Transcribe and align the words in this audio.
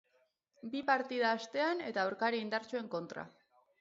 Bi 0.71 0.79
partida 0.87 1.29
astean 1.41 1.85
eta 1.91 2.03
aurkari 2.07 2.41
indartsuen 2.47 2.89
kontra. 2.97 3.27